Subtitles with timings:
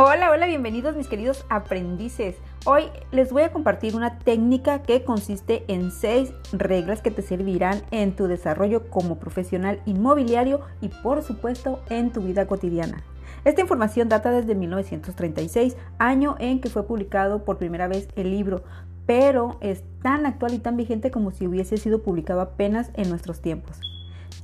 [0.00, 2.36] Hola, hola, bienvenidos mis queridos aprendices.
[2.66, 7.82] Hoy les voy a compartir una técnica que consiste en seis reglas que te servirán
[7.90, 13.02] en tu desarrollo como profesional inmobiliario y por supuesto en tu vida cotidiana.
[13.44, 18.62] Esta información data desde 1936, año en que fue publicado por primera vez el libro,
[19.04, 23.40] pero es tan actual y tan vigente como si hubiese sido publicado apenas en nuestros
[23.42, 23.80] tiempos.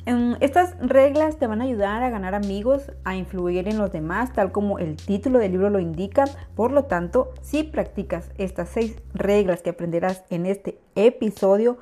[0.07, 4.53] Estas reglas te van a ayudar a ganar amigos, a influir en los demás, tal
[4.53, 6.25] como el título del libro lo indica.
[6.55, 11.79] Por lo tanto, si practicas estas seis reglas que aprenderás en este episodio,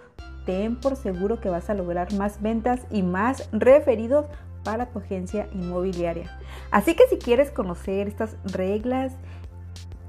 [0.47, 4.27] ten por seguro que vas a lograr más ventas y más referidos
[4.63, 6.39] para tu agencia inmobiliaria.
[6.71, 9.15] Así que si quieres conocer estas reglas,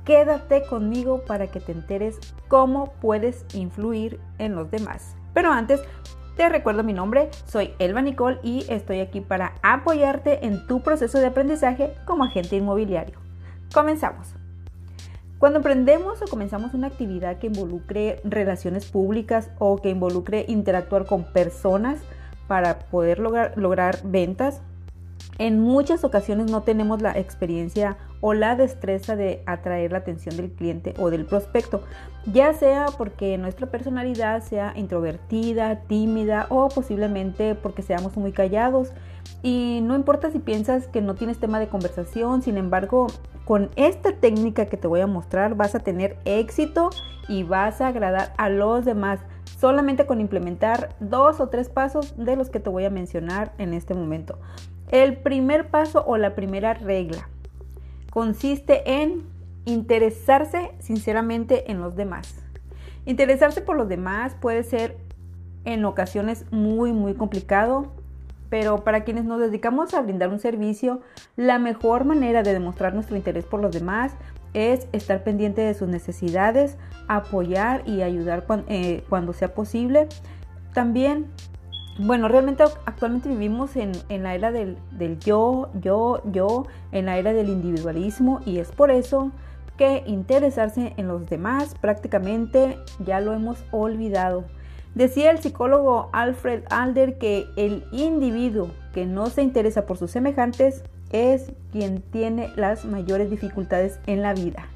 [0.05, 5.15] quédate conmigo para que te enteres cómo puedes influir en los demás.
[5.33, 5.81] Pero antes,
[6.35, 11.19] te recuerdo mi nombre, soy Elba Nicole y estoy aquí para apoyarte en tu proceso
[11.19, 13.19] de aprendizaje como agente inmobiliario.
[13.73, 14.35] Comenzamos.
[15.37, 21.25] Cuando emprendemos o comenzamos una actividad que involucre relaciones públicas o que involucre interactuar con
[21.25, 21.99] personas
[22.47, 24.61] para poder lograr, lograr ventas,
[25.37, 30.51] en muchas ocasiones no tenemos la experiencia o la destreza de atraer la atención del
[30.51, 31.83] cliente o del prospecto,
[32.31, 38.91] ya sea porque nuestra personalidad sea introvertida, tímida o posiblemente porque seamos muy callados.
[39.41, 43.07] Y no importa si piensas que no tienes tema de conversación, sin embargo,
[43.45, 46.91] con esta técnica que te voy a mostrar vas a tener éxito
[47.27, 49.19] y vas a agradar a los demás
[49.59, 53.73] solamente con implementar dos o tres pasos de los que te voy a mencionar en
[53.73, 54.37] este momento.
[54.93, 57.27] El primer paso o la primera regla
[58.11, 59.23] consiste en
[59.65, 62.35] interesarse sinceramente en los demás.
[63.07, 64.95] Interesarse por los demás puede ser
[65.65, 67.87] en ocasiones muy muy complicado,
[68.51, 71.01] pero para quienes nos dedicamos a brindar un servicio,
[71.37, 74.11] la mejor manera de demostrar nuestro interés por los demás
[74.53, 80.07] es estar pendiente de sus necesidades, apoyar y ayudar eh, cuando, sea posible.
[80.71, 81.31] También
[81.99, 84.77] bueno, realmente actualmente vivimos en, la era del,
[85.19, 89.31] yo, yo, yo, en la era del individualismo y es por eso
[89.77, 94.45] que interesarse en los demás prácticamente ya lo hemos olvidado.
[94.95, 100.83] Decía el psicólogo Alfred Alder que el individuo que no se interesa por sus semejantes
[101.11, 104.67] es quien tiene las mayores dificultades en la vida.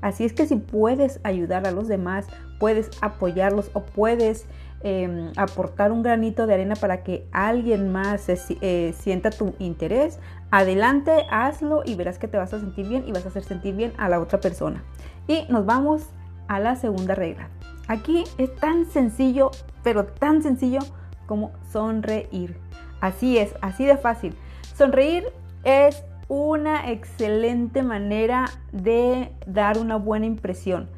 [0.00, 2.26] Así es que si puedes ayudar a los demás,
[2.58, 4.46] puedes apoyarlos o puedes
[4.82, 10.20] Em, aportar un granito de arena para que alguien más eh, sienta tu interés,
[10.50, 13.74] adelante, hazlo y verás que te vas a sentir bien y vas a hacer sentir
[13.74, 14.84] bien a la otra persona.
[15.26, 16.02] Y nos vamos
[16.46, 17.48] a la segunda regla.
[17.88, 19.50] Aquí es tan sencillo,
[19.82, 20.80] pero tan sencillo
[21.26, 22.56] como sonreír.
[23.00, 24.36] Así es, así de fácil.
[24.76, 25.24] Sonreír
[25.64, 30.88] es una excelente manera de dar una buena impresión.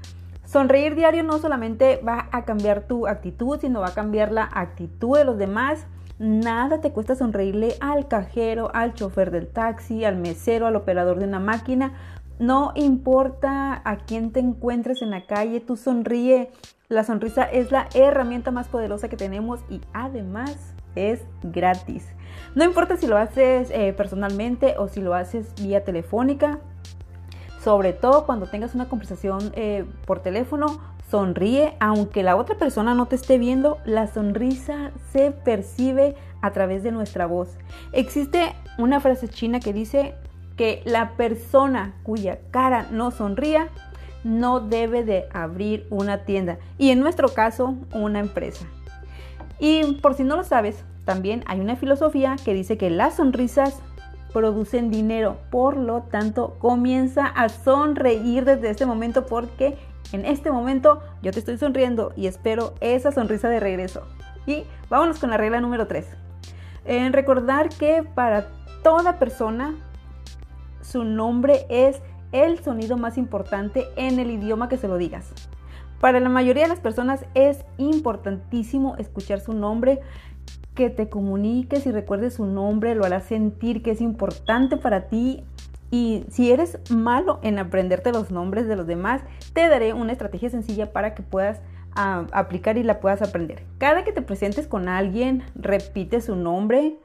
[0.48, 5.18] Sonreír diario no solamente va a cambiar tu actitud, sino va a cambiar la actitud
[5.18, 5.86] de los demás.
[6.18, 11.26] Nada te cuesta sonreírle al cajero, al chofer del taxi, al mesero, al operador de
[11.26, 11.92] una máquina.
[12.38, 16.50] No importa a quién te encuentres en la calle, tú sonríe.
[16.88, 20.56] La sonrisa es la herramienta más poderosa que tenemos y además
[20.94, 22.06] es gratis.
[22.54, 26.58] No importa si lo haces eh, personalmente o si lo haces vía telefónica,
[27.68, 30.80] sobre todo cuando tengas una conversación eh, por teléfono,
[31.10, 36.82] sonríe, aunque la otra persona no te esté viendo, la sonrisa se percibe a través
[36.82, 37.58] de nuestra voz.
[37.92, 40.14] Existe una frase china que dice
[40.56, 43.68] que la persona cuya cara no sonría
[44.24, 48.64] no debe de abrir una tienda y en nuestro caso una empresa.
[49.58, 53.82] Y por si no lo sabes, también hay una filosofía que dice que las sonrisas
[54.32, 55.38] producen dinero.
[55.50, 59.76] Por lo tanto, comienza a sonreír desde este momento porque
[60.12, 64.02] en este momento yo te estoy sonriendo y espero esa sonrisa de regreso.
[64.46, 66.06] Y vámonos con la regla número 3.
[66.84, 68.48] En recordar que para
[68.82, 69.74] toda persona
[70.80, 72.00] su nombre es
[72.32, 75.32] el sonido más importante en el idioma que se lo digas.
[76.00, 80.00] Para la mayoría de las personas es importantísimo escuchar su nombre
[80.78, 85.42] que te comuniques y recuerdes su nombre, lo hará sentir que es importante para ti.
[85.90, 89.22] Y si eres malo en aprenderte los nombres de los demás,
[89.54, 91.60] te daré una estrategia sencilla para que puedas
[91.96, 93.64] ah, aplicar y la puedas aprender.
[93.78, 96.96] Cada que te presentes con alguien, repite su nombre.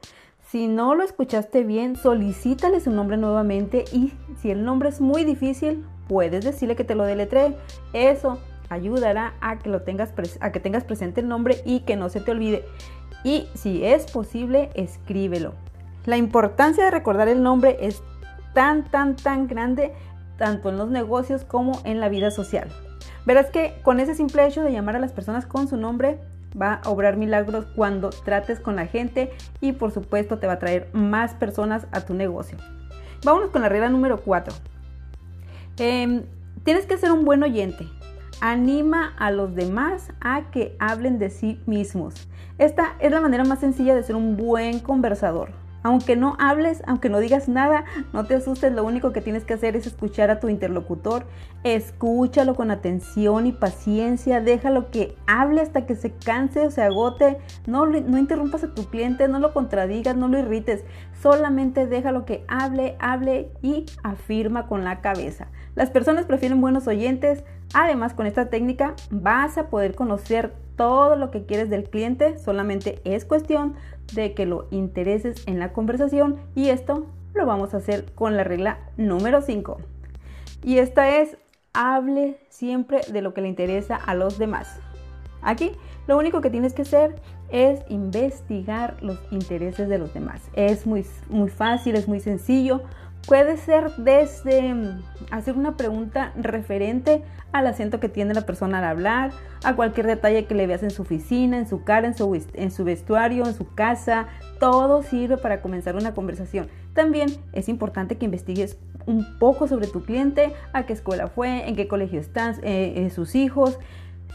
[0.46, 5.24] Si no lo escuchaste bien, solicítale su nombre nuevamente y si el nombre es muy
[5.24, 7.56] difícil, puedes decirle que te lo deletree.
[7.92, 8.38] Eso
[8.68, 12.20] ayudará a que lo tengas a que tengas presente el nombre y que no se
[12.20, 12.64] te olvide
[13.24, 15.54] y si es posible, escríbelo.
[16.04, 18.02] La importancia de recordar el nombre es
[18.52, 19.92] tan, tan, tan grande
[20.36, 22.68] tanto en los negocios como en la vida social.
[23.26, 26.18] Verás que con ese simple hecho de llamar a las personas con su nombre
[26.60, 30.58] va a obrar milagros cuando trates con la gente y por supuesto te va a
[30.58, 32.58] traer más personas a tu negocio.
[33.24, 34.54] Vámonos con la regla número 4.
[35.78, 36.24] Em,
[36.62, 37.86] tienes que ser un buen oyente.
[38.46, 42.28] Anima a los demás a que hablen de sí mismos.
[42.58, 45.52] Esta es la manera más sencilla de ser un buen conversador.
[45.82, 49.54] Aunque no hables, aunque no digas nada, no te asustes, lo único que tienes que
[49.54, 51.24] hacer es escuchar a tu interlocutor,
[51.62, 57.38] escúchalo con atención y paciencia, déjalo que hable hasta que se canse o se agote,
[57.66, 60.84] no, no interrumpas a tu cliente, no lo contradigas, no lo irrites,
[61.22, 65.48] solamente déjalo que hable, hable y afirma con la cabeza.
[65.74, 71.30] Las personas prefieren buenos oyentes, además con esta técnica vas a poder conocer todo lo
[71.30, 73.74] que quieres del cliente, solamente es cuestión
[74.12, 78.44] de que lo intereses en la conversación y esto lo vamos a hacer con la
[78.44, 79.78] regla número 5.
[80.62, 81.36] Y esta es,
[81.72, 84.78] hable siempre de lo que le interesa a los demás.
[85.42, 85.72] Aquí
[86.06, 87.16] lo único que tienes que hacer
[87.50, 90.42] es investigar los intereses de los demás.
[90.54, 92.82] Es muy, muy fácil, es muy sencillo.
[93.26, 97.22] Puede ser desde mm, hacer una pregunta referente
[97.52, 99.30] al acento que tiene la persona al hablar,
[99.64, 103.46] a cualquier detalle que le veas en su oficina, en su cara, en su, vestuario,
[103.46, 104.26] en su casa.
[104.58, 106.68] Todo sirve para comenzar una conversación.
[106.92, 108.76] También es importante que investigues
[109.06, 113.10] un poco sobre tu cliente, a qué escuela fue, en qué colegio están eh, eh,
[113.10, 113.78] sus hijos,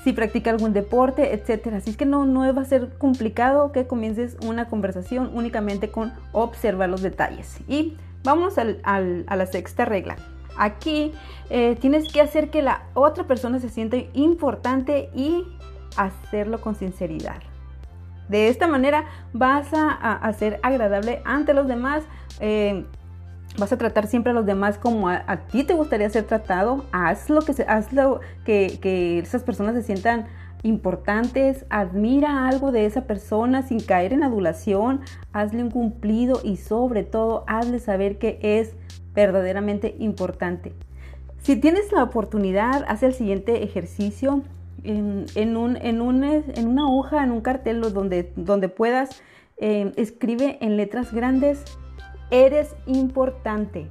[0.03, 1.73] si practica algún deporte, etc.
[1.75, 6.13] Así es que no, no va a ser complicado que comiences una conversación únicamente con
[6.31, 7.59] observar los detalles.
[7.67, 10.15] Y Vamos a la sexta regla.
[10.59, 11.13] Aquí
[11.49, 15.47] eh, tienes que hacer que la otra persona se sienta importante y
[15.95, 17.41] hacerlo con sinceridad.
[18.27, 22.03] De esta manera vas a, hacer agradable ante los demás.
[22.41, 22.85] Eh,
[23.57, 26.85] vas a tratar siempre a los demás como a, ti te gustaría ser tratado.
[26.91, 30.27] Haz lo que, haz lo que, que esas personas se sientan
[30.63, 35.01] importantes, admira algo de esa persona sin caer en adulación,
[35.31, 38.75] hazle un cumplido y sobre todo hazle saber que es
[39.13, 40.73] verdaderamente importante.
[41.41, 44.41] Si tienes la oportunidad, haz el siguiente ejercicio.
[44.83, 49.21] En, un, en, una hoja, en un cartel donde, donde puedas,
[49.57, 51.65] eh, escribe en letras grandes,
[52.31, 53.89] eres importante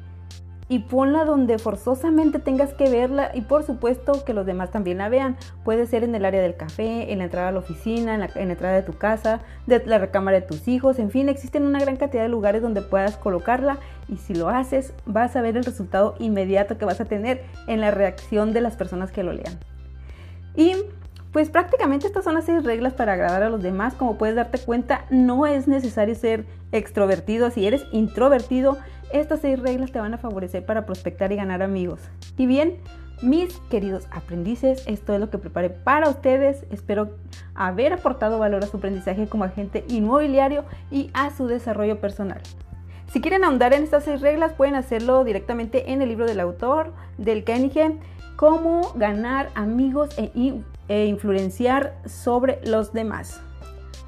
[0.68, 5.08] y ponla donde forzosamente tengas que verla y por supuesto que los demás también la
[5.08, 5.36] vean.
[5.64, 8.30] Puede ser en el área del café, en la entrada a la oficina, en la,
[8.34, 11.96] entrada de tu casa, de la recámara de tus hijos, en fin, existen una gran
[11.96, 13.78] cantidad de lugares donde puedas colocarla
[14.08, 17.80] y si lo haces vas a ver el resultado inmediato que vas a tener en
[17.80, 19.58] la reacción de las personas que lo lean.
[20.54, 20.74] Y
[21.32, 23.94] pues prácticamente estas son las seis reglas para agradar a los demás.
[23.94, 27.50] Como puedes darte cuenta, no es necesario ser extrovertido.
[27.50, 28.78] Si eres introvertido,
[29.12, 32.00] estas seis reglas te van a favorecer para prospectar y ganar amigos.
[32.36, 32.78] Y bien,
[33.22, 36.64] mis queridos aprendices, esto es lo que preparé para ustedes.
[36.70, 37.10] Espero
[37.54, 42.40] haber aportado valor a su aprendizaje como agente inmobiliario y a su desarrollo personal.
[43.12, 46.92] Si quieren ahondar en estas seis reglas, pueden hacerlo directamente en el libro del autor,
[47.16, 47.98] del Kenige,
[48.36, 50.30] Cómo ganar amigos e,
[50.86, 53.40] e influenciar sobre los demás.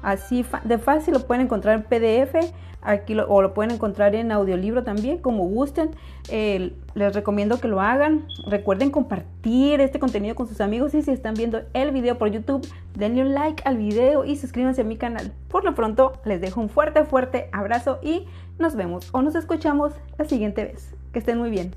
[0.03, 4.31] Así de fácil lo pueden encontrar en PDF Aquí lo, o lo pueden encontrar en
[4.31, 5.91] audiolibro también, como gusten.
[6.29, 8.27] les recomiendo que lo hagan.
[8.47, 12.67] Recuerden compartir este contenido con sus amigos y si están viendo el video por YouTube,
[12.95, 15.31] denle un like al video y suscríbanse a mi canal.
[15.49, 18.25] Por lo pronto, les dejo un fuerte, fuerte abrazo y
[18.59, 20.93] nos vemos o nos escuchamos la siguiente vez.
[21.13, 21.75] Que estén muy bien.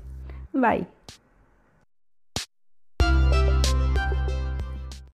[0.53, 0.87] Bye.